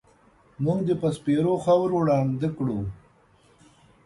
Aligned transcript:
مونږ 0.63 0.79
دې 0.87 0.95
په 1.01 1.09
سپېرو 1.17 1.53
خاورو 1.63 1.97
ړانده 2.09 2.49
کړو 2.57 2.79